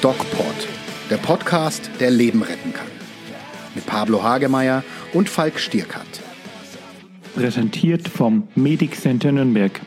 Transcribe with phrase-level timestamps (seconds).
[0.00, 0.66] DocPod,
[1.10, 2.86] der Podcast, der Leben retten kann.
[3.74, 4.82] Mit Pablo Hagemeier
[5.12, 6.22] und Falk Stierkat.
[7.34, 9.78] Präsentiert vom Medic Center Nürnberg.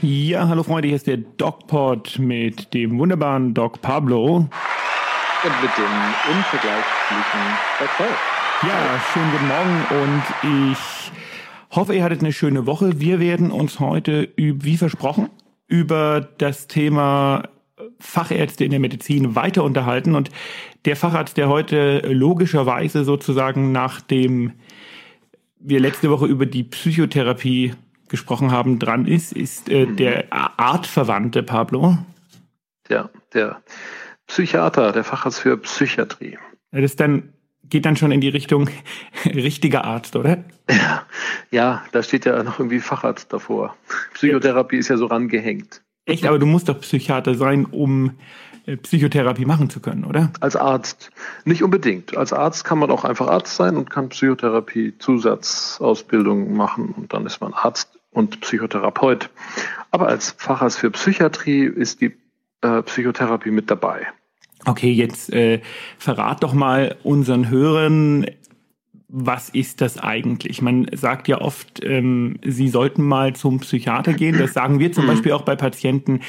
[0.00, 4.36] Ja, hallo Freunde, hier ist der DocPod mit dem wunderbaren Doc Pablo.
[4.36, 4.48] Und
[5.60, 7.42] mit dem unvergleichlichen
[7.80, 8.18] Doc Falk.
[8.62, 10.78] Ja, schönen guten Morgen und ich
[11.76, 12.98] hoffe, ihr hattet eine schöne Woche.
[12.98, 15.28] Wir werden uns heute, wie versprochen,
[15.68, 17.42] über das Thema
[18.02, 20.14] Fachärzte in der Medizin weiter unterhalten.
[20.14, 20.30] Und
[20.84, 24.52] der Facharzt, der heute logischerweise sozusagen nachdem
[25.60, 27.74] wir letzte Woche über die Psychotherapie
[28.08, 29.96] gesprochen haben, dran ist, ist äh, mhm.
[29.96, 31.98] der artverwandte Pablo.
[32.88, 33.62] Ja, der
[34.26, 36.38] Psychiater, der Facharzt für Psychiatrie.
[36.72, 37.32] Das dann
[37.64, 38.68] geht dann schon in die Richtung
[39.24, 40.44] richtiger Arzt, oder?
[40.68, 41.06] Ja,
[41.50, 43.76] ja, da steht ja noch irgendwie Facharzt davor.
[44.14, 45.82] Psychotherapie ist ja so rangehängt.
[46.04, 48.12] Echt, aber du musst doch Psychiater sein, um
[48.66, 50.32] äh, Psychotherapie machen zu können, oder?
[50.40, 51.10] Als Arzt
[51.44, 52.16] nicht unbedingt.
[52.16, 57.26] Als Arzt kann man auch einfach Arzt sein und kann Psychotherapie Zusatzausbildung machen und dann
[57.26, 59.30] ist man Arzt und Psychotherapeut.
[59.90, 62.12] Aber als Facharzt für Psychiatrie ist die
[62.62, 64.06] äh, Psychotherapie mit dabei.
[64.64, 65.60] Okay, jetzt äh,
[65.98, 68.26] verrat doch mal unseren Hörern,
[69.14, 70.62] was ist das eigentlich?
[70.62, 74.38] Man sagt ja oft, ähm, sie sollten mal zum Psychiater gehen.
[74.38, 75.08] Das sagen wir zum mhm.
[75.08, 76.20] Beispiel auch bei Patienten,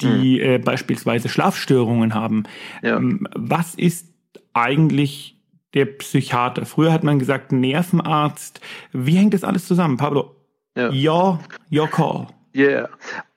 [0.00, 0.44] die mhm.
[0.44, 2.42] äh, beispielsweise Schlafstörungen haben.
[2.82, 2.96] Ja.
[2.96, 4.12] Ähm, was ist
[4.52, 5.40] eigentlich
[5.74, 6.66] der Psychiater?
[6.66, 8.60] Früher hat man gesagt Nervenarzt.
[8.92, 10.34] Wie hängt das alles zusammen, Pablo?
[10.76, 10.90] Ja.
[10.90, 11.38] Your,
[11.70, 12.26] your call.
[12.52, 12.88] Yeah.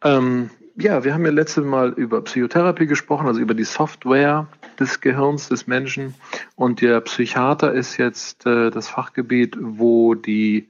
[0.04, 4.48] Ähm, ja, wir haben ja letztes Mal über Psychotherapie gesprochen, also über die Software
[4.80, 6.16] des Gehirns des Menschen.
[6.56, 10.70] Und der Psychiater ist jetzt äh, das Fachgebiet, wo die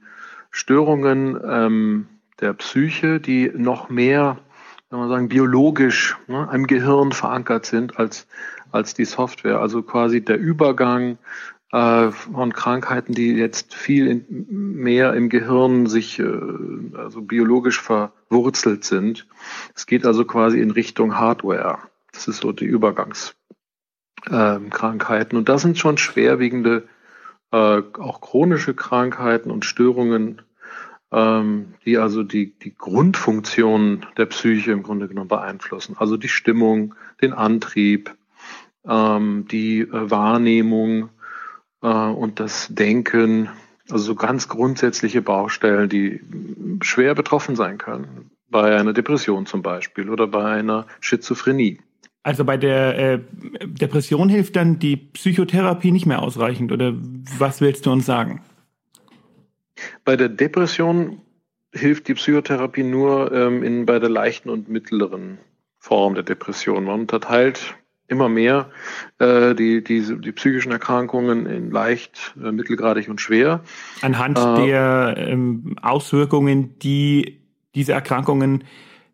[0.50, 2.06] Störungen ähm,
[2.40, 4.38] der Psyche, die noch mehr,
[4.90, 8.26] wenn man sagen, biologisch ne, im Gehirn verankert sind als,
[8.70, 9.60] als die Software.
[9.60, 11.18] Also quasi der Übergang
[11.72, 16.30] äh, von Krankheiten, die jetzt viel in, mehr im Gehirn sich äh,
[16.96, 19.26] also biologisch verwurzelt sind.
[19.74, 21.78] Es geht also quasi in Richtung Hardware.
[22.12, 23.37] Das ist so die Übergangs
[24.30, 25.36] ähm, Krankheiten.
[25.36, 26.88] Und das sind schon schwerwiegende,
[27.52, 30.42] äh, auch chronische Krankheiten und Störungen,
[31.12, 35.96] ähm, die also die, die Grundfunktionen der Psyche im Grunde genommen beeinflussen.
[35.98, 38.14] Also die Stimmung, den Antrieb,
[38.86, 41.10] ähm, die äh, Wahrnehmung
[41.82, 43.48] äh, und das Denken.
[43.90, 46.20] Also so ganz grundsätzliche Baustellen, die
[46.82, 48.30] schwer betroffen sein können.
[48.50, 51.80] Bei einer Depression zum Beispiel oder bei einer Schizophrenie.
[52.22, 53.20] Also bei der äh,
[53.64, 56.94] Depression hilft dann die Psychotherapie nicht mehr ausreichend oder
[57.38, 58.42] was willst du uns sagen?
[60.04, 61.20] Bei der Depression
[61.72, 65.38] hilft die Psychotherapie nur ähm, in, bei der leichten und mittleren
[65.78, 66.84] Form der Depression.
[66.84, 67.76] Man unterteilt
[68.08, 68.70] immer mehr
[69.18, 73.62] äh, die, die, die psychischen Erkrankungen in leicht, äh, mittelgradig und schwer.
[74.00, 77.42] Anhand äh, der ähm, Auswirkungen, die
[77.74, 78.64] diese Erkrankungen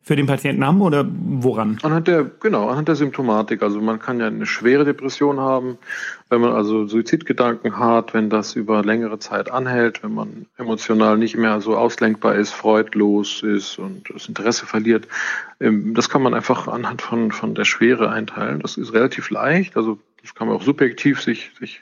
[0.05, 1.79] für den Patienten haben oder woran?
[1.83, 3.63] Anhand der, genau, anhand der Symptomatik.
[3.63, 5.79] Also man kann ja eine schwere Depression haben,
[6.29, 11.39] wenn man also Suizidgedanken hat, wenn das über längere Zeit anhält, wenn man emotional nicht
[11.39, 15.09] mehr so auslenkbar ist, freudlos ist und das Interesse verliert.
[15.59, 18.61] Ähm, das kann man einfach anhand von, von der Schwere einteilen.
[18.61, 19.75] Das ist relativ leicht.
[19.75, 21.81] Also das kann man auch subjektiv sich, sich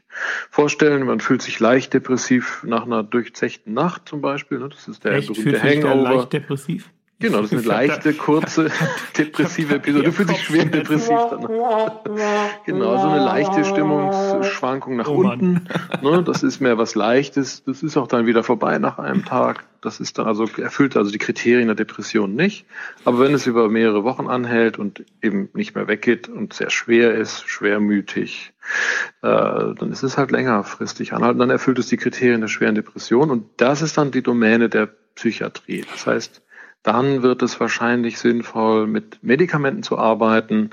[0.48, 1.06] vorstellen.
[1.06, 4.60] Man fühlt sich leicht depressiv nach einer durchzechten Nacht zum Beispiel.
[4.60, 4.68] Ne?
[4.68, 5.26] Das ist der Echt?
[5.26, 6.14] berühmte Hangover.
[6.14, 6.88] Leicht depressiv?
[7.22, 8.70] Genau, das ist eine leichte, kurze,
[9.16, 10.04] depressive Episode.
[10.04, 11.40] Du fühlst dich schwer depressiv dann.
[12.66, 15.68] genau, so eine leichte Stimmungsschwankung nach oh unten.
[16.02, 17.62] Ne, das ist mehr was Leichtes.
[17.64, 19.64] Das ist auch dann wieder vorbei nach einem Tag.
[19.80, 22.66] Das ist dann also, erfüllt also die Kriterien der Depression nicht.
[23.04, 27.14] Aber wenn es über mehrere Wochen anhält und eben nicht mehr weggeht und sehr schwer
[27.14, 28.52] ist, schwermütig,
[29.22, 31.38] äh, dann ist es halt längerfristig anhalten.
[31.38, 33.30] Dann erfüllt es die Kriterien der schweren Depression.
[33.30, 35.84] Und das ist dann die Domäne der Psychiatrie.
[35.90, 36.42] Das heißt,
[36.82, 40.70] dann wird es wahrscheinlich sinnvoll, mit Medikamenten zu arbeiten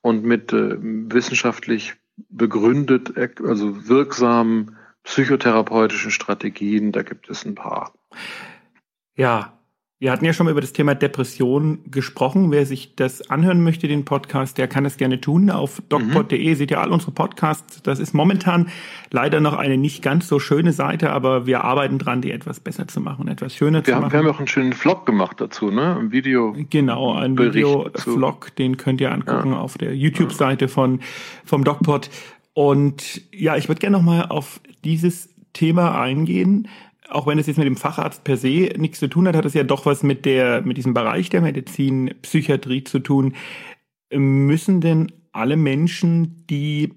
[0.00, 1.94] und mit äh, wissenschaftlich
[2.28, 6.92] begründet, also wirksamen psychotherapeutischen Strategien.
[6.92, 7.92] Da gibt es ein paar.
[9.16, 9.59] Ja,
[10.00, 12.50] wir hatten ja schon mal über das Thema Depression gesprochen.
[12.50, 15.50] Wer sich das anhören möchte, den Podcast, der kann das gerne tun.
[15.50, 16.54] Auf docpod.de mhm.
[16.54, 17.82] seht ihr all unsere Podcasts.
[17.82, 18.70] Das ist momentan
[19.10, 22.88] leider noch eine nicht ganz so schöne Seite, aber wir arbeiten dran, die etwas besser
[22.88, 24.12] zu machen, etwas schöner wir zu haben, machen.
[24.14, 25.98] Wir haben auch einen schönen Vlog gemacht dazu, ne?
[25.98, 26.56] Ein Video.
[26.70, 29.58] Genau, ein Video-Vlog, den könnt ihr angucken ja.
[29.58, 31.00] auf der YouTube-Seite von,
[31.44, 32.08] vom DocPod.
[32.54, 36.68] Und ja, ich würde gerne nochmal auf dieses Thema eingehen
[37.10, 39.54] auch wenn es jetzt mit dem Facharzt per se nichts zu tun hat, hat es
[39.54, 43.34] ja doch was mit der, mit diesem Bereich der Medizin, Psychiatrie zu tun.
[44.12, 46.94] Müssen denn alle Menschen, die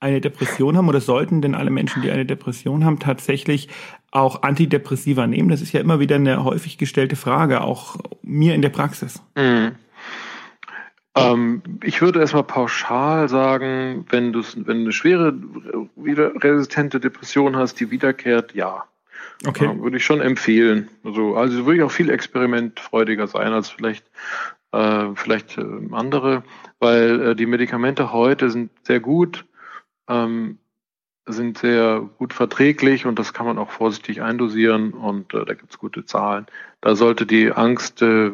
[0.00, 3.68] eine Depression haben oder sollten denn alle Menschen, die eine Depression haben, tatsächlich
[4.10, 5.48] auch Antidepressiva nehmen?
[5.48, 9.22] Das ist ja immer wieder eine häufig gestellte Frage, auch mir in der Praxis.
[9.36, 9.72] Mhm.
[11.16, 15.34] Ähm, ich würde erstmal pauschal sagen, wenn du wenn eine schwere
[15.96, 18.84] wieder resistente Depression hast, die wiederkehrt, ja.
[19.44, 19.64] Okay.
[19.64, 20.88] Ja, würde ich schon empfehlen.
[21.04, 24.06] Also, also würde ich auch viel experimentfreudiger sein als vielleicht
[24.72, 26.42] äh, vielleicht äh, andere,
[26.78, 29.44] weil äh, die Medikamente heute sind sehr gut
[30.08, 30.58] ähm,
[31.28, 35.78] sind sehr gut verträglich und das kann man auch vorsichtig eindosieren und äh, da gibt's
[35.78, 36.46] gute Zahlen.
[36.80, 38.30] Da sollte die Angst äh,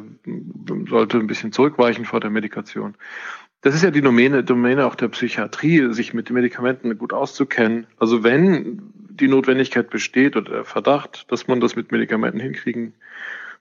[0.89, 2.95] sollte ein bisschen zurückweichen vor der Medikation.
[3.63, 7.87] Das ist ja die Domäne, Domäne auch der Psychiatrie, sich mit den Medikamenten gut auszukennen.
[7.99, 12.93] Also wenn die Notwendigkeit besteht oder der Verdacht, dass man das mit Medikamenten hinkriegen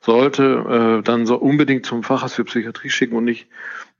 [0.01, 3.47] sollte, äh, dann so unbedingt zum Facharzt für Psychiatrie schicken und nicht,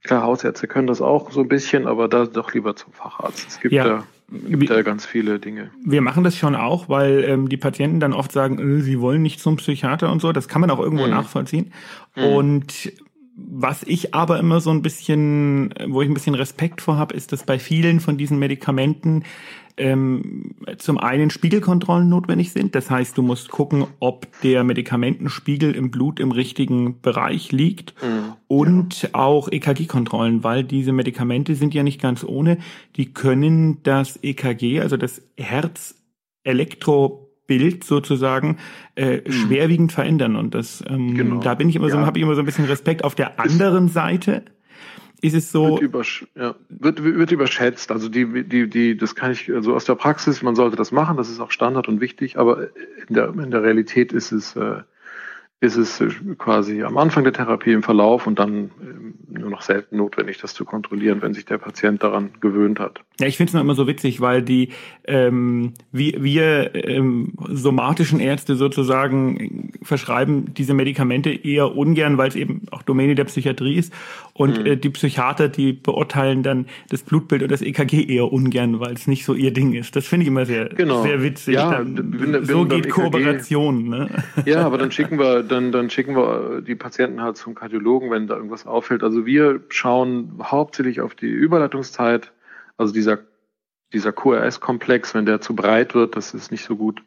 [0.02, 3.46] klar, Hausärzte können das auch so ein bisschen, aber da doch lieber zum Facharzt.
[3.48, 3.84] Es gibt ja.
[3.84, 4.04] da
[4.48, 5.70] gibt ja ganz viele Dinge.
[5.84, 9.22] Wir machen das schon auch, weil ähm, die Patienten dann oft sagen, äh, sie wollen
[9.22, 10.32] nicht zum Psychiater und so.
[10.32, 11.10] Das kann man auch irgendwo mhm.
[11.10, 11.72] nachvollziehen.
[12.16, 12.24] Mhm.
[12.24, 12.92] Und
[13.54, 17.32] was ich aber immer so ein bisschen, wo ich ein bisschen Respekt vor habe, ist,
[17.32, 19.24] dass bei vielen von diesen Medikamenten
[19.76, 22.74] ähm, zum einen Spiegelkontrollen notwendig sind.
[22.74, 28.32] Das heißt, du musst gucken, ob der Medikamentenspiegel im Blut im richtigen Bereich liegt mhm,
[28.48, 29.10] und ja.
[29.12, 32.56] auch EKG-Kontrollen, weil diese Medikamente sind ja nicht ganz ohne.
[32.96, 35.22] Die können das EKG, also das
[37.52, 38.58] Herz-Elektro-Bild sozusagen
[38.96, 39.32] äh, mhm.
[39.32, 41.40] schwerwiegend verändern und das ähm, genau.
[41.40, 42.06] da bin ich immer so ja.
[42.06, 44.44] habe ich immer so ein bisschen Respekt auf der anderen Seite
[45.20, 45.74] ist es so.
[45.74, 47.92] Wird, übersch ja, wird, wird überschätzt.
[47.92, 51.16] Also die, die, die, das kann ich, also aus der Praxis, man sollte das machen,
[51.16, 52.70] das ist auch Standard und wichtig, aber
[53.06, 54.80] in der, in der Realität ist es, äh,
[55.62, 59.62] ist es äh, quasi am Anfang der Therapie im Verlauf und dann ähm, nur noch
[59.62, 63.00] selten notwendig, das zu kontrollieren, wenn sich der Patient daran gewöhnt hat.
[63.20, 64.70] Ja, ich finde es immer so witzig, weil die
[65.04, 72.62] ähm, wir, wir ähm, somatischen Ärzte sozusagen verschreiben diese Medikamente eher ungern, weil es eben
[72.72, 73.92] auch Domäne der Psychiatrie ist.
[74.34, 74.66] Und mhm.
[74.66, 79.06] äh, die Psychiater, die beurteilen dann das Blutbild und das EKG eher ungern, weil es
[79.06, 79.94] nicht so ihr Ding ist.
[79.94, 81.02] Das finde ich immer sehr, genau.
[81.02, 81.54] sehr witzig.
[81.54, 83.88] Ja, dann, bin, so geht EKG, Kooperation.
[83.88, 84.08] Ne?
[84.46, 88.26] Ja, aber dann schicken wir, dann, dann schicken wir die Patienten halt zum Kardiologen, wenn
[88.26, 89.02] da irgendwas auffällt.
[89.02, 92.32] Also wir schauen hauptsächlich auf die Überleitungszeit,
[92.78, 93.18] also dieser
[93.92, 97.02] dieser QRS-Komplex, wenn der zu breit wird, das ist nicht so gut.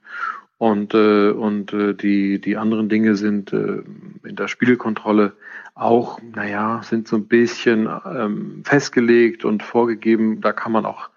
[0.58, 3.84] Und, äh, und äh, die, die anderen Dinge sind äh,
[4.24, 5.34] in der Spiegelkontrolle
[5.74, 10.40] auch, naja, sind so ein bisschen ähm, festgelegt und vorgegeben.
[10.40, 11.10] Da kann man auch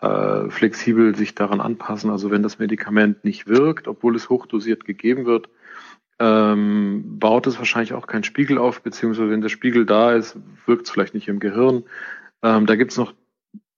[0.00, 2.10] äh, flexibel sich daran anpassen.
[2.10, 5.48] Also wenn das Medikament nicht wirkt, obwohl es hochdosiert gegeben wird,
[6.18, 10.86] ähm, baut es wahrscheinlich auch keinen Spiegel auf, beziehungsweise wenn der Spiegel da ist, wirkt
[10.86, 11.84] es vielleicht nicht im Gehirn.
[12.42, 13.12] Ähm, da gibt es noch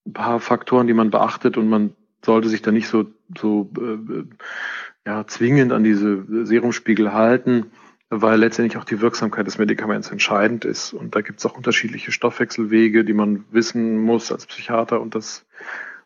[0.06, 1.94] ein paar Faktoren, die man beachtet und man
[2.24, 3.06] sollte sich da nicht so,
[3.36, 4.24] so äh,
[5.08, 7.70] ja, zwingend an diese Serumspiegel halten,
[8.10, 10.92] weil letztendlich auch die Wirksamkeit des Medikaments entscheidend ist.
[10.92, 15.46] Und da gibt es auch unterschiedliche Stoffwechselwege, die man wissen muss als Psychiater und das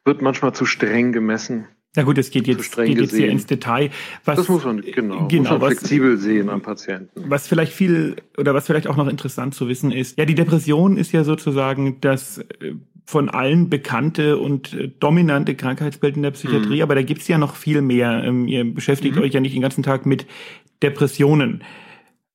[0.04, 1.66] wird manchmal zu streng gemessen.
[1.96, 3.90] Na gut, es geht jetzt, geht jetzt hier ins Detail.
[4.24, 7.24] Was, das muss man genau, genau muss man flexibel was, sehen am Patienten.
[7.28, 10.96] Was vielleicht viel oder was vielleicht auch noch interessant zu wissen ist, ja, die Depression
[10.96, 16.76] ist ja sozusagen das äh, von allen bekannte und äh, dominante Krankheitsbild in der Psychiatrie,
[16.76, 16.82] mhm.
[16.82, 18.22] aber da gibt's ja noch viel mehr.
[18.24, 19.22] Ähm, ihr beschäftigt mhm.
[19.22, 20.26] euch ja nicht den ganzen Tag mit
[20.82, 21.64] Depressionen.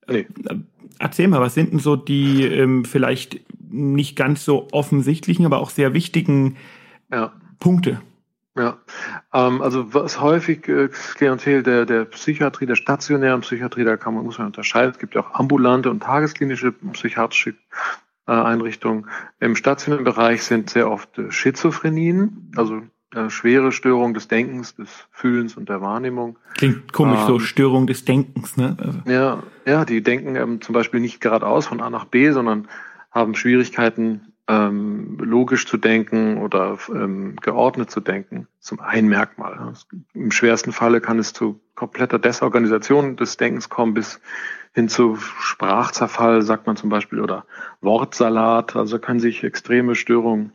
[0.08, 0.28] Nee.
[0.46, 0.56] Äh,
[1.00, 5.70] erzähl mal, was sind denn so die ähm, vielleicht nicht ganz so offensichtlichen, aber auch
[5.70, 6.58] sehr wichtigen
[7.12, 7.34] ja.
[7.60, 8.02] Punkte?
[8.58, 8.78] Ja,
[9.34, 14.24] ähm, also was häufig äh, Klientel der, der Psychiatrie, der stationären Psychiatrie, da kann man,
[14.24, 14.92] muss man unterscheiden.
[14.92, 17.54] Es gibt ja auch ambulante und tagesklinische psychiatrische
[18.34, 19.08] Einrichtungen.
[19.40, 22.82] Im stationären Bereich sind sehr oft Schizophrenien, also
[23.16, 26.38] äh, schwere Störung des Denkens, des Fühlens und der Wahrnehmung.
[26.56, 28.76] Klingt komisch, ähm, so Störung des Denkens, ne?
[28.80, 29.00] Also.
[29.06, 32.68] Ja, ja, die denken ähm, zum Beispiel nicht geradeaus von A nach B, sondern
[33.10, 38.48] haben Schwierigkeiten, ähm, logisch zu denken oder ähm, geordnet zu denken.
[38.60, 39.74] Zum ein Merkmal.
[40.14, 44.20] Im schwersten Falle kann es zu kompletter Desorganisation des Denkens kommen, bis
[44.74, 47.46] hin zu Sprachzerfall, sagt man zum Beispiel, oder
[47.82, 48.76] Wortsalat.
[48.76, 50.52] Also können sich extreme Störungen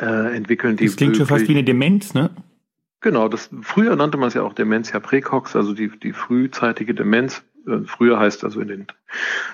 [0.00, 0.76] äh, entwickeln.
[0.76, 2.30] Die das klingt schon fast wie eine Demenz, ne?
[3.00, 7.44] Genau, das früher nannte man es ja auch Dementia precox, also die, die frühzeitige Demenz.
[7.66, 8.86] Äh, früher heißt also in den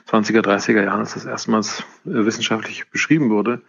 [0.09, 3.62] 20er, 30er Jahren, als das erstmals äh, wissenschaftlich beschrieben wurde.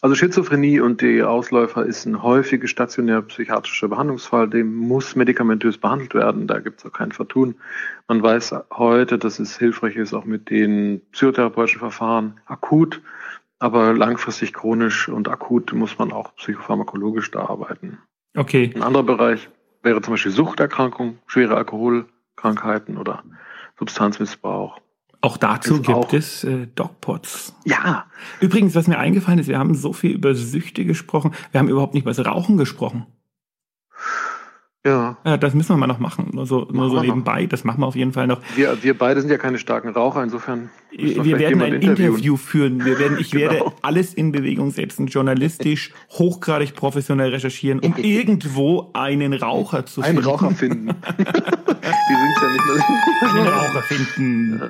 [0.00, 6.14] Also Schizophrenie und die Ausläufer ist ein häufiger stationär psychiatrischer Behandlungsfall, dem muss medikamentös behandelt
[6.14, 7.56] werden, da gibt es auch kein Vertun.
[8.06, 13.02] Man weiß heute, dass es hilfreich ist, auch mit den psychotherapeutischen Verfahren akut
[13.58, 17.98] Aber langfristig chronisch und akut muss man auch psychopharmakologisch da arbeiten.
[18.36, 18.70] Okay.
[18.72, 19.50] Ein anderer Bereich
[19.82, 23.24] wäre zum Beispiel Suchterkrankung, schwere Alkoholkrankheiten oder
[23.78, 24.78] Substanzmissbrauch.
[25.20, 27.54] Auch dazu Ist gibt auch- es äh, Dogpots.
[27.64, 28.06] Ja,
[28.40, 31.94] Übrigens, was mir eingefallen ist, wir haben so viel über Süchte gesprochen, wir haben überhaupt
[31.94, 33.06] nicht über das Rauchen gesprochen.
[34.86, 35.16] Ja.
[35.24, 37.02] Ja, das müssen wir mal noch machen, nur so, nur Machen so wir noch.
[37.02, 37.46] nebenbei.
[37.46, 38.40] Das machen wir auf jeden Fall noch.
[38.56, 40.70] Wir, wir beide sind ja keine starken Raucher, insofern.
[40.96, 41.82] müssen Wir vielleicht werden ein.
[41.82, 42.84] Interview führen.
[42.84, 43.72] Wir werden, ich werde Genau.
[43.82, 50.28] alles in Bewegung setzen, journalistisch, hochgradig professionell recherchieren, um irgendwo einen Raucher zu Einen finden.
[50.30, 50.86] Raucher finden.
[51.18, 53.30] die sind ja nicht nur.
[53.34, 54.62] Einen Raucher finden.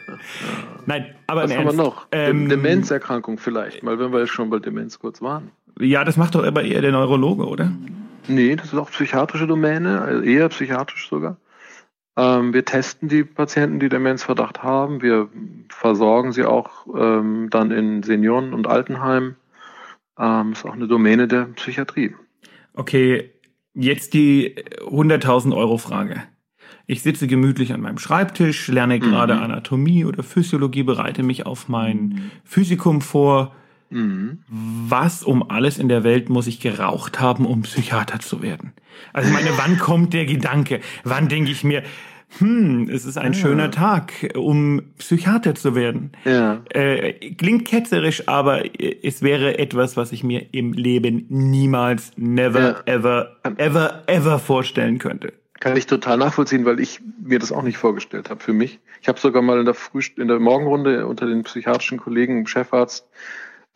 [0.86, 2.06] Nein, aber Was haben wir Ernst, noch?
[2.12, 5.50] ähm, Demenzerkrankung vielleicht, mal wenn wir jetzt schon bei Demenz kurz waren.
[5.78, 7.70] Ja, das macht doch aber eher der Neurologe, oder?
[8.28, 11.36] Nee, das ist auch psychiatrische Domäne, also eher psychiatrisch sogar.
[12.16, 15.02] Ähm, wir testen die Patienten, die Demenzverdacht haben.
[15.02, 15.28] Wir
[15.68, 19.36] versorgen sie auch ähm, dann in Senioren- und Altenheimen.
[20.18, 22.14] Ähm, ist auch eine Domäne der Psychiatrie.
[22.74, 23.30] Okay,
[23.74, 26.24] jetzt die 100.000 Euro Frage.
[26.86, 29.42] Ich sitze gemütlich an meinem Schreibtisch, lerne gerade Mhm.
[29.42, 33.54] Anatomie oder Physiologie, bereite mich auf mein Physikum vor.
[33.90, 34.38] Mhm.
[34.48, 38.72] Was um alles in der Welt muss ich geraucht haben, um Psychiater zu werden?
[39.12, 40.80] Also meine, wann kommt der Gedanke?
[41.04, 41.82] Wann denke ich mir,
[42.38, 46.12] hm, es ist ein schöner Tag, um Psychiater zu werden?
[46.26, 46.60] Ja.
[46.70, 52.60] Äh, klingt ketzerisch, aber äh, es wäre etwas, was ich mir im Leben niemals, never,
[52.60, 52.94] Ja.
[52.94, 55.32] ever, ever, ever vorstellen könnte.
[55.60, 58.78] Kann ich total nachvollziehen, weil ich mir das auch nicht vorgestellt habe für mich.
[59.00, 63.08] Ich habe sogar mal in der Frühst in der Morgenrunde unter den psychiatrischen Kollegen, Chefarzt,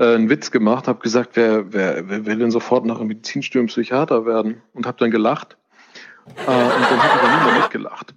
[0.02, 3.66] äh, einen Witz gemacht, habe gesagt, wer, wer, wer will denn sofort nach einem Medizinstudium
[3.68, 4.60] Psychiater werden?
[4.74, 5.56] Und habe dann gelacht.
[6.26, 8.14] Äh, und dann hat aber niemand mitgelacht.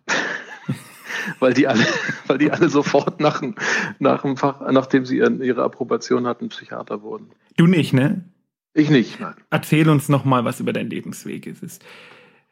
[1.39, 1.85] weil die alle,
[2.27, 3.55] weil die alle sofort nach, dem-
[3.99, 7.29] nach dem Fach, nachdem sie ihre Approbation hatten, Psychiater wurden.
[7.57, 8.23] Du nicht, ne?
[8.73, 9.35] Ich nicht, nein.
[9.51, 11.47] Erzähl uns noch mal was über deinen Lebensweg.
[11.47, 11.85] Es ist,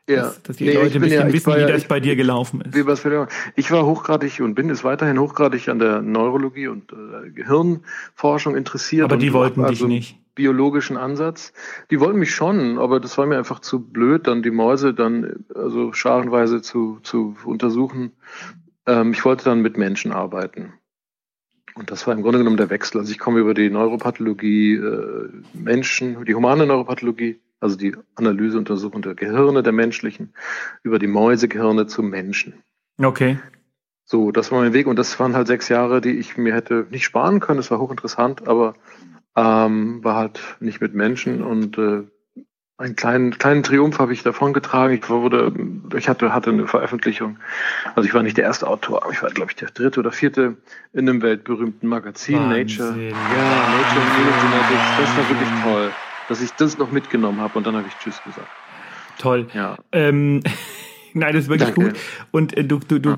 [0.10, 0.24] Ja.
[0.24, 2.16] dass, dass die Nee, Leute ein bisschen ja- wissen, war wie das ich- bei dir
[2.18, 2.76] gelaufen ist.
[2.76, 6.92] Wie was für ich war hochgradig und bin es weiterhin hochgradig an der Neurologie und
[6.92, 9.06] äh, Gehirnforschung interessiert.
[9.06, 10.18] aber die wollten hab dich nicht.
[10.36, 11.54] biologischen Ansatz.
[11.90, 15.46] Die wollten mich schon, aber das war mir einfach zu blöd, dann die Mäuse dann
[15.56, 18.12] also scharenweise zu, zu untersuchen.
[18.86, 20.74] Ähm, ich wollte dann mit Menschen arbeiten.
[21.76, 23.00] Und das war im Grunde genommen der Wechsel.
[23.00, 29.02] Also ich komme über die Neuropathologie äh, Menschen, die humane Neuropathologie, also die Analyse, Untersuchung
[29.02, 30.34] der Gehirne der menschlichen,
[30.84, 32.62] über die Mäusegehirne zum Menschen.
[33.02, 33.40] Okay.
[34.06, 36.86] So, das war mein Weg und das waren halt sechs Jahre, die ich mir hätte
[36.92, 37.60] nicht sparen können.
[37.60, 38.76] Es war hochinteressant, aber
[39.36, 42.04] ähm, war halt nicht mit Menschen und äh,
[42.78, 44.98] einen kleinen, kleinen Triumph habe ich davongetragen.
[44.98, 45.54] Ich wurde,
[45.96, 47.38] ich hatte, hatte eine Veröffentlichung.
[47.96, 50.12] Also ich war nicht der erste Autor, aber ich war, glaube ich, der dritte oder
[50.12, 50.58] vierte
[50.92, 52.90] in einem weltberühmten Magazin, Nature.
[52.90, 53.10] Wahnsinn.
[53.10, 54.98] Ja, Nature Neurogenetics.
[54.98, 55.92] Das war wirklich toll,
[56.30, 58.48] dass ich das noch mitgenommen habe und dann habe ich Tschüss gesagt.
[59.20, 59.48] Toll.
[59.54, 59.78] Ja.
[59.92, 60.42] Ähm,
[61.14, 61.92] nein, das ist wirklich Danke.
[61.92, 62.00] gut.
[62.32, 63.16] Und äh, du, du, du.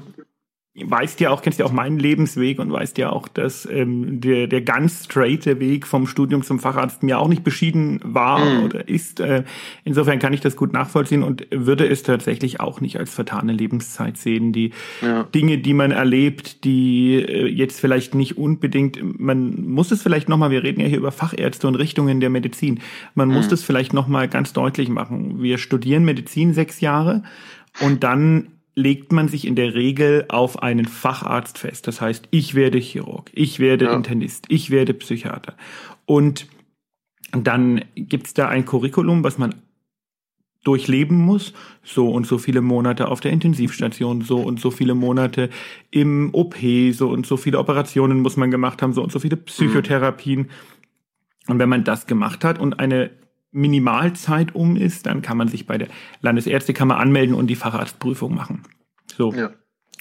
[0.77, 4.47] Weißt ja auch, kennst ja auch meinen Lebensweg und weißt ja auch, dass ähm, der,
[4.47, 8.63] der ganz straighte Weg vom Studium zum Facharzt mir auch nicht beschieden war Mhm.
[8.65, 9.21] oder ist.
[9.21, 9.43] Äh,
[9.85, 14.17] insofern kann ich das gut nachvollziehen und würde es tatsächlich auch nicht als vertane Lebenszeit
[14.17, 14.51] sehen.
[14.51, 15.23] Die Ja.
[15.23, 20.51] Dinge, die man erlebt, die äh, jetzt vielleicht nicht unbedingt, man muss es vielleicht nochmal,
[20.51, 22.81] wir reden ja hier über Fachärzte und Richtungen der Medizin,
[23.13, 23.49] man muss Mhm.
[23.51, 25.41] das vielleicht nochmal ganz deutlich machen.
[25.41, 27.23] Wir studieren Medizin sechs Jahre
[27.79, 31.87] und dann legt man sich in der Regel auf einen Facharzt fest.
[31.87, 33.93] Das heißt, ich werde Chirurg, ich werde Ja.
[33.93, 35.55] Internist, ich werde Psychiater.
[36.05, 36.47] Und
[37.31, 39.55] dann gibt's da ein Curriculum, was man
[40.63, 41.53] durchleben muss,
[41.83, 45.49] so und so viele Monate auf der Intensivstation, so und so viele Monate
[45.91, 46.55] im OP,
[46.91, 50.49] so und so viele Operationen muss man gemacht haben, so und so viele Psychotherapien.
[51.47, 53.11] Und wenn man das gemacht hat und eine
[53.55, 55.87] Minimalzeit um ist, dann kann man sich bei der
[56.21, 58.63] Landesärztekammer anmelden und die Facharztprüfung machen.
[59.17, 59.31] So.
[59.33, 59.51] ja.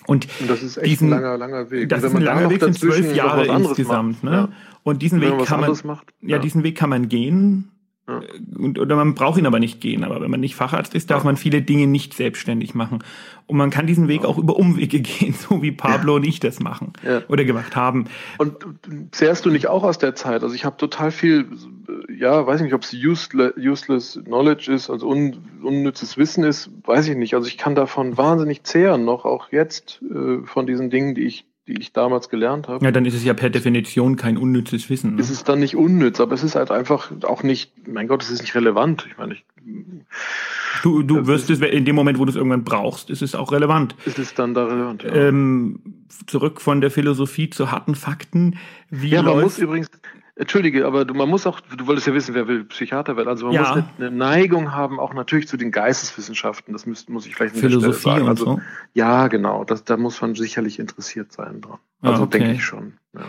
[0.06, 1.88] Und Und das ist echt diesen, ein langer, langer Weg.
[1.88, 4.22] das ist ein langer Weg, sind zwölf Jahre insgesamt.
[4.22, 4.30] macht, Ne?
[4.32, 4.48] ja.
[4.82, 6.38] Und diesen Weg kann man, macht, ja, ja.
[6.38, 7.70] diesen Weg kann man gehen.
[8.06, 8.20] Ja.
[8.58, 10.04] Und, oder man braucht ihn aber nicht gehen.
[10.04, 11.24] Aber wenn man nicht Facharzt ist, darf Ja.
[11.24, 13.02] man viele Dinge nicht selbstständig machen.
[13.46, 16.60] Und man kann diesen Weg auch über Umwege gehen, so wie Pablo und ich das
[16.60, 17.22] machen Ja.
[17.28, 18.04] oder gemacht haben.
[18.38, 18.56] Und
[19.12, 20.42] zehrst du nicht auch aus der Zeit?
[20.42, 21.46] Also ich habe total viel,
[22.08, 26.70] äh, ja, weiß nicht, ob es useless, useless knowledge ist, also un, unnützes Wissen ist,
[26.84, 27.34] weiß ich nicht.
[27.34, 31.46] Also ich kann davon wahnsinnig zehren, noch auch jetzt äh, von diesen Dingen, die ich,
[31.66, 32.84] die ich damals gelernt habe.
[32.84, 35.14] Ja, dann ist es ja per Definition kein unnützes Wissen.
[35.14, 35.20] Ne?
[35.20, 38.30] Es ist dann nicht unnütz, aber es ist halt einfach auch nicht, mein Gott, es
[38.30, 39.06] ist nicht relevant.
[39.10, 39.44] Ich meine, ich,
[40.82, 43.52] Du, du wirst es, in dem Moment, wo du es irgendwann brauchst, ist es auch
[43.52, 43.94] relevant.
[44.04, 45.02] ist es dann da relevant?
[45.02, 45.14] Ja.
[45.14, 45.80] Ähm,
[46.26, 48.58] zurück von der Philosophie zu harten Fakten.
[48.90, 49.88] Wie Ja, man muss übrigens,
[50.36, 53.28] Entschuldige, aber du, man muss auch, du wolltest ja wissen, wer will Psychiater werden.
[53.28, 53.60] Also man Ja.
[53.60, 56.72] muss eine, eine Neigung haben, auch natürlich zu den Geisteswissenschaften.
[56.72, 58.22] Das müsst, muss ich vielleicht Philosophie sagen.
[58.22, 58.60] und Also, so.
[58.94, 59.62] Ja, genau.
[59.64, 61.78] Das, da muss man sicherlich interessiert sein dran.
[62.02, 62.38] Ah, Also okay.
[62.38, 62.94] denke ich schon.
[63.14, 63.20] Ja.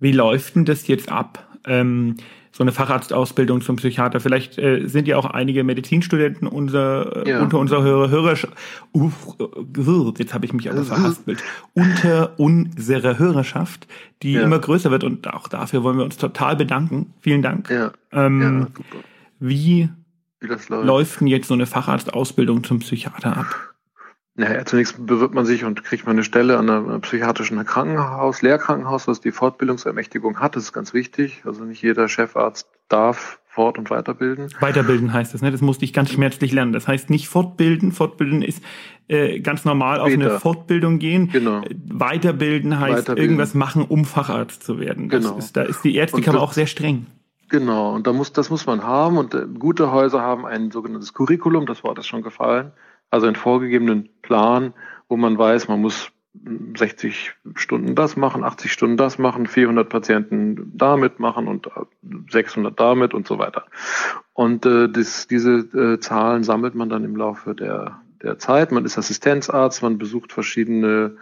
[0.00, 1.46] Wie läuft denn das jetzt ab?
[1.64, 2.16] Ähm,
[2.52, 4.20] so eine Facharztausbildung zum Psychiater.
[4.20, 7.42] Vielleicht äh, sind ja auch einige Medizinstudenten unser, äh, Ja.
[7.42, 8.34] unter unserer Hörer, Hörer
[8.92, 9.44] Uff, äh,
[10.18, 11.42] jetzt habe ich mich aber verhaspelt.
[11.74, 13.86] unter unserer Hörerschaft,
[14.22, 14.42] die Ja.
[14.42, 17.12] immer größer wird und auch dafür wollen wir uns total bedanken.
[17.20, 17.70] Vielen Dank.
[17.70, 18.68] Ja, Ähm.
[19.40, 19.88] Wie
[20.40, 20.68] Wie läuft.
[20.68, 23.67] läuft denn jetzt so eine Facharztausbildung zum Psychiater ab?
[24.38, 29.08] Naja, zunächst bewirbt man sich und kriegt man eine Stelle an einem psychiatrischen Krankenhaus, Lehrkrankenhaus,
[29.08, 30.54] was die Fortbildungsermächtigung hat.
[30.54, 31.42] Das ist ganz wichtig.
[31.44, 34.46] Also nicht jeder Chefarzt darf fort- und weiterbilden.
[34.60, 35.50] Weiterbilden heißt das, ne?
[35.50, 36.72] Das musste ich ganz schmerzlich lernen.
[36.72, 37.90] Das heißt nicht fortbilden.
[37.90, 38.62] Fortbilden ist
[39.08, 40.38] äh, ganz normal auf eine Später.
[40.40, 41.30] Fortbildung gehen.
[41.32, 41.62] Genau.
[41.62, 43.24] Äh, Weiterbilden heißt Weiterbilden.
[43.24, 45.08] irgendwas machen, um Facharzt zu werden.
[45.08, 45.36] Das Genau.
[45.36, 47.06] ist, da ist die Ärztekammer auch sehr streng.
[47.48, 49.18] Genau, und da muss, das muss man haben.
[49.18, 52.70] Und äh, gute Häuser haben ein sogenanntes Curriculum, das Wort ist schon gefallen.
[53.10, 54.74] Also einen vorgegebenen Plan,
[55.08, 59.88] wo man weiß, man muss mm, 60 Stunden das machen, 80 Stunden das machen, 400
[59.88, 61.70] Patienten damit machen und äh,
[62.30, 63.64] 600 damit und so weiter.
[64.32, 68.72] Und äh, das, diese äh, Zahlen sammelt man dann im Laufe der, der Zeit.
[68.72, 71.16] Man ist Assistenzarzt, man besucht verschiedene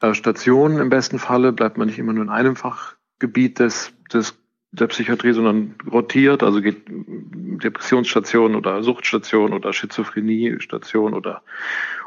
[0.00, 4.38] äh, Stationen im besten Falle, bleibt man nicht immer nur in einem Fachgebiet des, des
[4.70, 11.42] der Psychiatrie, sondern rotiert, also geht Depressionsstation oder Suchtstation oder Schizophreniestation oder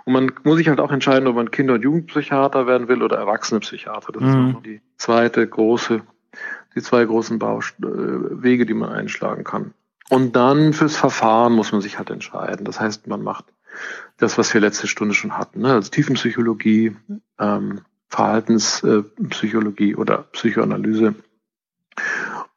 [0.04, 3.18] und man muss sich halt auch entscheiden, ob man Kinder- und Jugendpsychiater werden will oder
[3.18, 4.12] Erwachsenepsychiater.
[4.12, 4.52] Das ist Mhm.
[4.54, 6.02] noch die zweite große,
[6.76, 9.74] die zwei großen Baust äh, Wege, die man einschlagen kann.
[10.10, 12.66] Und dann fürs Verfahren muss man sich halt entscheiden.
[12.66, 13.46] Das heißt, man macht
[14.18, 15.74] das, was wir letzte Stunde schon hatten, ne?
[15.74, 16.96] also Tiefenpsychologie,
[17.40, 21.16] ähm, Verhaltenspsychologie oder Psychoanalyse.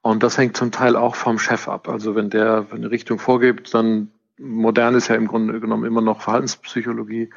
[0.04, 1.88] Und das hängt zum Teil auch vom Chef ab.
[1.88, 6.20] Also wenn der eine Richtung vorgibt, dann modern ist ja im Grunde genommen immer noch
[6.20, 7.30] Verhaltenspsychologie.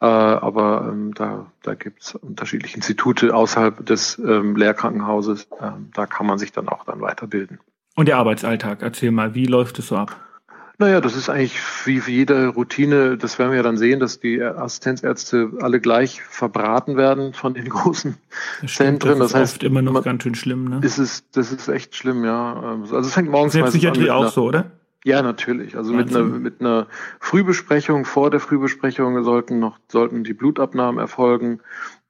[0.00, 5.46] Äh, aber ähm, da, da gibt es unterschiedliche Institute außerhalb des ähm, Lehrkrankenhauses.
[5.60, 7.60] Ähm, da kann man sich dann auch dann weiterbilden.
[7.94, 10.16] Und der Arbeitsalltag, erzähl mal, wie läuft es so ab?
[10.80, 13.18] Naja, das ist eigentlich wie für jede Routine.
[13.18, 17.68] Das werden wir ja dann sehen, dass die Assistenzärzte alle gleich verbraten werden von den
[17.68, 18.16] großen
[18.62, 19.10] Das stimmt, Zentren.
[19.10, 20.80] das Das ist heißt, oft immer noch man- ganz schön schlimm, ne?
[20.82, 22.78] ist es, das ist echt schlimm, ja.
[22.80, 24.70] Also es fängt morgens an Psychiatrie auch einer- so, oder?
[25.04, 25.76] Ja, natürlich.
[25.76, 26.86] Also mit einer, mit einer
[27.20, 31.60] Frühbesprechung, vor der Frühbesprechung sollten noch, sollten die Blutabnahmen erfolgen.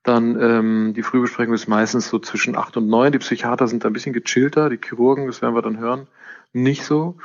[0.02, 3.12] Dann ähm, die Frühbesprechung ist meistens so zwischen acht und neun.
[3.12, 6.06] Die Psychiater sind da ein bisschen gechillter, die Chirurgen, das werden wir dann hören,
[6.52, 7.16] nicht so.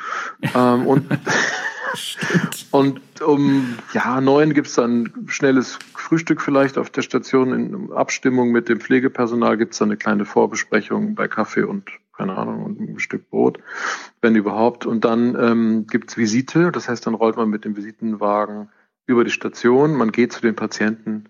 [0.53, 1.05] ähm, und
[2.71, 8.69] und um ja neun gibt's dann schnelles Frühstück vielleicht auf der Station in Abstimmung mit
[8.69, 13.29] dem Pflegepersonal gibt's dann eine kleine Vorbesprechung bei Kaffee und keine Ahnung und ein Stück
[13.29, 13.59] Brot,
[14.21, 14.85] wenn überhaupt.
[14.85, 18.69] Und dann ähm, gibt's Visite, das heißt, dann rollt man mit dem Visitenwagen
[19.05, 21.25] über die Station, man geht zu den Patienten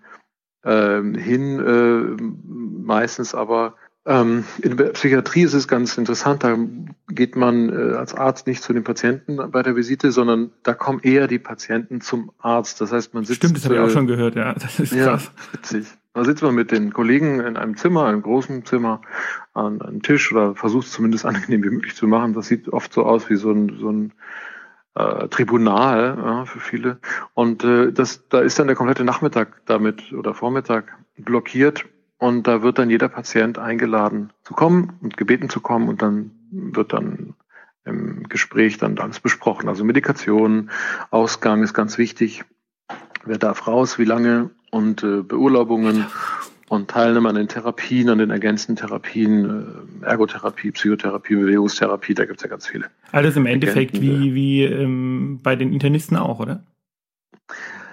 [0.64, 3.74] ähm, hin, äh, meistens aber
[4.06, 6.56] ähm, in der Psychiatrie ist es ganz interessant, da
[7.08, 11.00] geht man äh, als Arzt nicht zu den Patienten bei der Visite, sondern da kommen
[11.00, 12.80] eher die Patienten zum Arzt.
[12.80, 14.54] Das heißt, man sitzt Stimmt, das habe ich auch äh, schon gehört, ja.
[14.54, 15.32] Das ist ja, krass.
[15.52, 15.86] witzig.
[16.14, 19.00] Da sitzt man mit den Kollegen in einem Zimmer, einem großen Zimmer,
[19.54, 22.32] an einem Tisch oder versucht es zumindest angenehm wie möglich zu machen.
[22.32, 24.12] Das sieht oft so aus wie so ein, so ein
[24.94, 26.98] äh, Tribunal ja, für viele.
[27.34, 31.84] Und äh, das, da ist dann der komplette Nachmittag damit oder Vormittag blockiert
[32.18, 36.30] und da wird dann jeder Patient eingeladen zu kommen und gebeten zu kommen und dann
[36.50, 37.34] wird dann
[37.84, 39.68] im Gespräch dann alles besprochen.
[39.68, 40.70] Also Medikation,
[41.10, 42.44] Ausgang ist ganz wichtig.
[43.24, 46.06] Wer darf raus, wie lange und äh, Beurlaubungen
[46.68, 52.42] und Teilnahme an den Therapien, an den ergänzenden Therapien, äh, Ergotherapie, Psychotherapie, Bewegungstherapie, da gibt's
[52.42, 52.86] ja ganz viele.
[53.12, 56.64] Alles im Endeffekt wie, wie ähm, bei den Internisten auch, oder?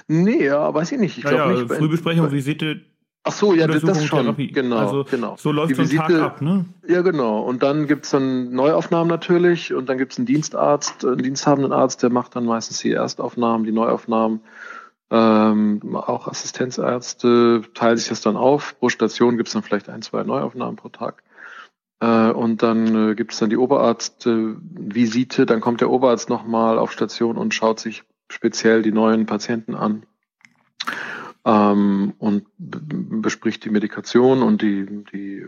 [0.07, 1.17] Nee, ja, weiß ich nicht.
[1.17, 1.73] Ich glaube Naja, nicht.
[1.73, 2.81] Frühbesprechung, Visite,
[3.25, 4.19] Ach so, ja, das, schon.
[4.19, 4.51] Therapie.
[4.51, 5.36] Genau, Also, genau.
[5.38, 6.65] so läuft so ein Tag ab, ne?
[6.86, 7.39] Ja, genau.
[7.39, 12.09] Und dann gibt's dann Neuaufnahmen natürlich und dann gibt's einen Dienstarzt, einen diensthabenden Arzt, der
[12.09, 14.41] macht dann meistens die Erstaufnahmen, die Neuaufnahmen.
[15.09, 18.77] Ähm, auch Assistenzärzte teilen sich das dann auf.
[18.79, 21.23] Pro Station gibt's dann vielleicht ein, zwei Neuaufnahmen pro Tag.
[22.01, 25.45] Äh, und dann äh, gibt's dann die Oberarztvisite.
[25.45, 30.05] dann kommt der Oberarzt nochmal auf Station und schaut sich speziell die neuen Patienten an
[31.45, 32.45] ähm, und
[33.34, 35.46] bespricht die Medikation und die, die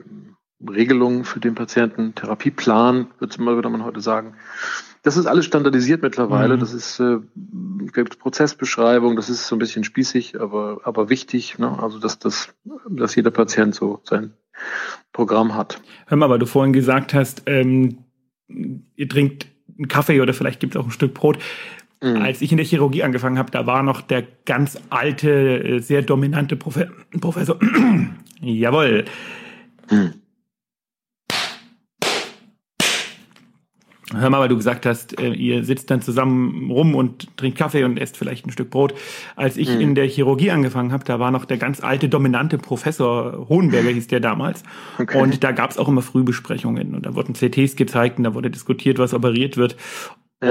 [0.68, 4.34] Regelungen für den Patienten, Therapieplan, würde man, würde man heute sagen.
[5.04, 6.56] Das ist alles standardisiert mittlerweile.
[6.56, 6.60] Mhm.
[6.62, 7.18] Das ist äh,
[7.94, 11.60] gibt Prozessbeschreibung, das ist so ein bisschen spießig, aber aber wichtig.
[11.60, 11.78] Ne?
[11.80, 12.56] Also dass das,
[12.90, 14.34] dass jeder Patient so sein
[15.14, 15.80] Programm hat.
[16.08, 18.00] Hör mal, weil du vorhin gesagt hast, ähm,
[18.48, 19.46] ihr trinkt
[19.78, 21.38] einen Kaffee oder vielleicht gibt es auch ein Stück Brot.
[22.02, 22.18] Mhm.
[22.18, 26.02] Als ich in der Chirurgie angefangen habe, da war noch der ganz alte, äh, sehr
[26.02, 27.58] dominante Profe Professor.
[28.42, 29.06] Jawohl.
[29.90, 30.14] Mhm.
[34.14, 37.84] Hör mal, weil du gesagt hast, äh, ihr sitzt dann zusammen rum und trinkt Kaffee
[37.84, 38.94] und esst vielleicht ein Stück Brot.
[39.36, 39.82] Als ich mhm.
[39.82, 44.08] in der Chirurgie angefangen habe, da war noch der ganz alte, dominante Professor Hohenberger, hieß
[44.08, 44.64] der damals.
[45.00, 45.20] Okay.
[45.20, 46.94] Und da gab es auch immer Frühbesprechungen.
[46.94, 49.76] Und da wurden CTs gezeigt und da wurde diskutiert, was operiert wird.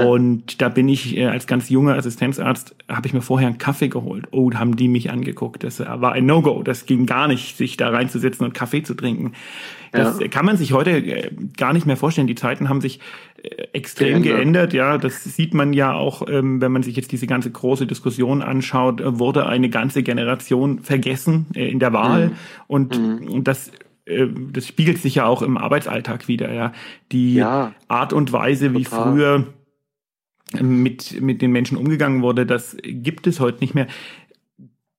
[0.03, 3.89] Und da bin ich äh, als ganz junger Assistenzarzt, habe ich mir vorher einen Kaffee
[3.89, 4.27] geholt.
[4.31, 5.63] Oh, da haben die mich angeguckt.
[5.63, 6.63] Das war ein No-Go.
[6.63, 9.33] Das ging gar nicht, sich da reinzusetzen und Kaffee zu trinken.
[9.91, 10.27] Das ja.
[10.27, 12.27] kann man sich heute äh, gar nicht mehr vorstellen.
[12.27, 12.99] Die Zeiten haben sich
[13.41, 14.71] äh, extrem geändert.
[14.71, 14.73] geändert.
[14.73, 18.41] Ja, das sieht man ja auch, ähm, wenn man sich jetzt diese ganze große Diskussion
[18.41, 22.27] anschaut, wurde eine ganze Generation vergessen in der Wahl.
[22.27, 22.33] Mhm.
[22.67, 23.27] Und, mhm.
[23.29, 23.71] und das
[24.51, 26.73] das spiegelt sich ja auch im Arbeitsalltag wieder, ja.
[27.11, 29.03] Die ja, Art und Weise, wie total.
[29.03, 29.47] früher
[30.59, 33.87] mit, mit den Menschen umgegangen wurde, das gibt es heute nicht mehr.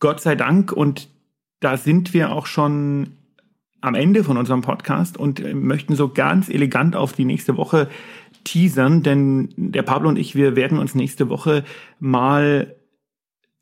[0.00, 1.09] Gott sei Dank und
[1.61, 3.12] da sind wir auch schon
[3.80, 7.88] am Ende von unserem Podcast und möchten so ganz elegant auf die nächste Woche
[8.44, 11.64] teasern, denn der Pablo und ich, wir werden uns nächste Woche
[11.98, 12.74] mal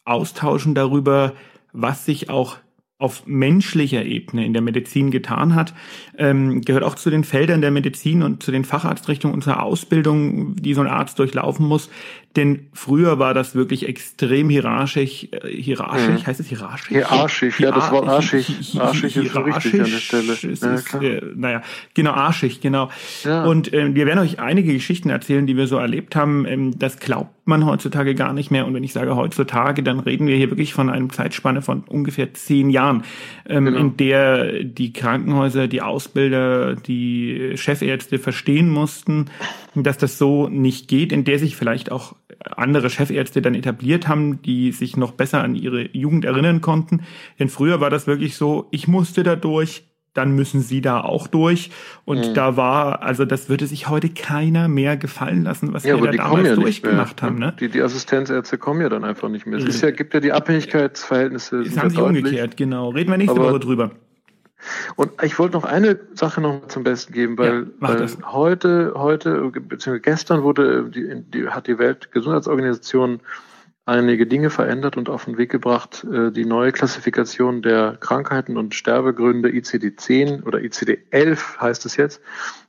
[0.05, 1.35] austauschen darüber,
[1.73, 2.59] was sich auch
[2.99, 5.75] auf menschlicher Ebene in der Medizin getan hat,
[6.17, 10.75] ähm, gehört auch zu den Feldern der Medizin und zu den Facharztrichtungen unserer Ausbildung, die
[10.75, 11.91] so ein Arzt durchlaufen muss.
[12.37, 15.29] Denn früher war das wirklich extrem hierarchisch.
[15.31, 16.27] Äh, hierarchisch, mhm.
[16.27, 16.89] heißt es hierarchisch?
[16.89, 18.77] Hierarchisch, ja, das Wort arschig.
[18.79, 20.33] Arschig ist schon richtig an der Stelle.
[20.33, 21.63] Ist, ja, ist, äh, naja,
[21.95, 22.91] genau, arschig, genau.
[23.23, 23.45] Ja.
[23.45, 26.45] Und ähm, wir werden euch einige Geschichten erzählen, die wir so erlebt haben.
[26.47, 28.67] Ähm, das glaubt man heutzutage gar nicht mehr.
[28.67, 32.33] Und wenn ich sage heutzutage, dann reden wir hier wirklich von einem Zeitspanne von ungefähr
[32.35, 33.05] zehn Jahren,
[33.49, 33.79] ähm, genau.
[33.79, 39.27] in der die Krankenhäuser, die Ausbilder, die Chefärzte verstehen mussten,
[39.75, 42.15] dass das so nicht geht, in der sich vielleicht auch
[42.57, 47.03] andere Chefärzte dann etabliert haben, die sich noch besser an ihre Jugend erinnern konnten.
[47.39, 51.27] Denn früher war das wirklich so, ich musste da durch, dann müssen sie da auch
[51.27, 51.71] durch.
[52.05, 52.35] Und mhm.
[52.35, 56.25] da war, also das würde sich heute keiner mehr gefallen lassen, was ja, wir da
[56.25, 57.39] damals ja durchgemacht haben.
[57.39, 57.55] Ne?
[57.59, 59.59] Die, die Assistenzärzte kommen ja dann einfach nicht mehr.
[59.59, 61.65] Es ist ja, gibt ja die Abhängigkeitsverhältnisse.
[61.65, 62.91] Das haben sie umgekehrt, genau.
[62.91, 63.91] Reden wir nächste Aber Woche drüber.
[64.97, 69.51] Und ich wollte noch eine Sache noch zum Besten geben, weil, ja, weil heute, heute
[69.51, 73.21] beziehungsweise gestern wurde die, die, hat die Weltgesundheitsorganisation
[73.87, 76.05] einige Dinge verändert und auf den Weg gebracht.
[76.11, 82.21] Äh, die neue Klassifikation der Krankheiten und Sterbegründe ICD-10 oder ICD-11 heißt es jetzt,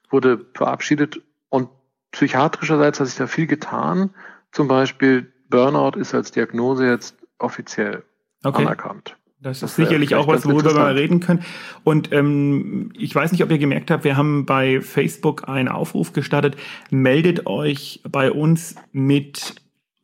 [0.09, 1.69] wurde verabschiedet und
[2.11, 4.13] psychiatrischerseits hat sich da viel getan.
[4.51, 8.03] Zum Beispiel Burnout ist als Diagnose jetzt offiziell
[8.43, 8.63] okay.
[8.63, 9.17] anerkannt.
[9.45, 11.43] Das, das ist sicherlich auch was, worüber wir reden können.
[11.83, 16.13] Und ähm, ich weiß nicht, ob ihr gemerkt habt, wir haben bei Facebook einen Aufruf
[16.13, 16.57] gestartet.
[16.89, 19.53] Meldet euch bei uns mit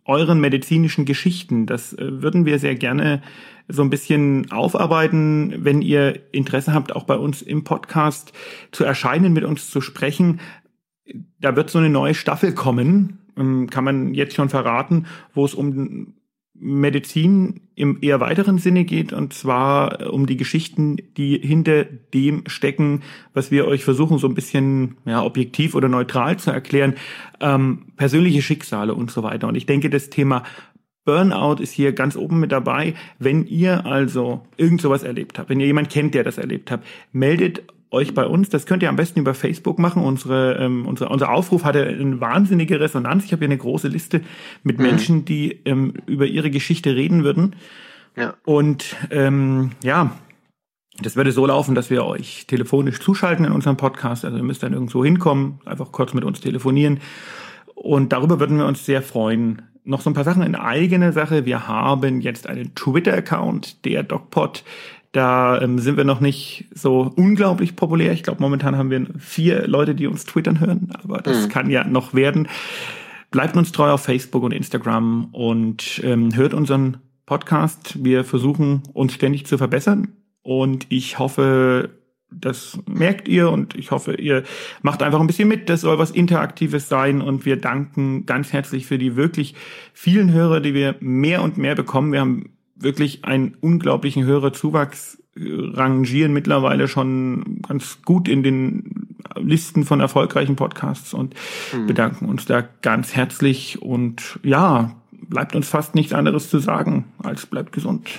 [0.06, 1.66] euren medizinischen Geschichten.
[1.66, 3.24] Das äh, würden wir sehr gerne
[3.68, 8.34] so ein bisschen aufarbeiten, wenn ihr Interesse habt, auch bei uns im Podcast
[8.72, 10.40] zu erscheinen, mit uns zu sprechen.
[11.40, 15.56] Da wird so eine neue Staffel kommen, ähm, kann man jetzt schon verraten, wo es
[15.56, 16.14] um
[16.64, 22.44] Medizin im eher weiteren Sinne geht, und zwar äh, um die Geschichten, die hinter dem
[22.46, 23.02] stecken,
[23.34, 26.94] was wir euch versuchen, so ein bisschen ja, objektiv oder neutral zu erklären,
[27.40, 29.48] ähm, persönliche Schicksale und so weiter.
[29.48, 30.44] Und ich denke, das Thema
[31.04, 32.94] Burnout ist hier ganz oben mit dabei.
[33.18, 36.84] Wenn ihr also irgend sowas erlebt habt, wenn ihr jemand kennt, der das erlebt hat,
[37.12, 38.50] meldet euch bei uns.
[38.50, 40.04] Das könnt ihr am besten über Facebook machen.
[40.04, 43.26] Unsere, ähm, unser, unser Aufruf hatte eine wahnsinnige Resonanz.
[43.26, 44.22] Ich habe hier eine große Liste
[44.64, 44.84] mit mhm.
[44.84, 47.56] Menschen, die ähm, über ihre Geschichte reden würden.
[48.16, 48.36] Ja.
[48.46, 50.16] Und ähm, ja,
[51.02, 54.26] das würde so laufen, dass wir euch telefonisch zuschalten in unserem Podcast.
[54.26, 57.00] Also ihr müsst dann irgendwo hinkommen, einfach kurz mit uns telefonieren.
[57.76, 59.64] Und darüber würden wir uns sehr freuen.
[59.84, 61.46] Noch so ein paar Sachen in eigene Sache.
[61.46, 64.64] Wir haben jetzt einen Twitter-Account, der DocPod.
[65.12, 68.14] Da ähm, sind wir noch nicht so unglaublich populär.
[68.14, 71.50] Ich glaube, momentan haben wir vier Leute, die uns twittern hören, aber das mhm.
[71.50, 72.48] kann ja noch werden.
[73.30, 78.04] Bleibt uns treu auf Facebook und Instagram und ähm, hört unseren Podcast.
[78.04, 80.10] Wir versuchen uns ständig zu verbessern
[80.44, 81.90] und ich hoffe,
[82.30, 84.44] das merkt ihr und ich hoffe, ihr
[84.82, 85.70] macht einfach ein bisschen mit.
[85.70, 89.56] Das soll was Interaktives sein und wir danken ganz herzlich für die wirklich
[89.94, 92.14] vielen Hörer, die wir mehr und mehr bekommen.
[92.14, 99.08] Wir haben wirklich einen unglaublichen höherer Zuwachs äh, rangieren mittlerweile schon ganz gut in den
[99.40, 101.36] Listen von erfolgreichen Podcasts und
[101.74, 101.88] mhm.
[101.88, 107.46] bedanken uns da ganz herzlich und ja, bleibt uns fast nichts anderes zu sagen als
[107.46, 108.10] bleibt gesund.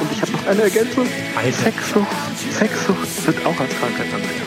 [0.00, 1.06] Und ich habe noch eine Ergänzung.
[1.50, 2.06] Sexsucht,
[2.52, 4.46] Sexsucht wird auch Krankheitsanfänger.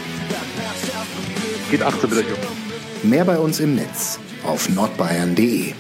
[1.70, 3.10] Geht 18 mit euch um.
[3.10, 5.74] Mehr bei uns im Netz auf nordbayern.de.